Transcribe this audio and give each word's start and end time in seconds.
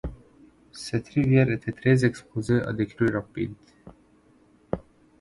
Cette 0.73 1.09
rivière 1.09 1.51
était 1.51 1.71
très 1.73 2.05
exposée 2.05 2.59
à 2.63 2.73
des 2.73 2.87
crues 2.87 3.13
rapides. 3.13 3.53